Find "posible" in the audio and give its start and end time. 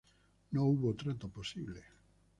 1.29-1.83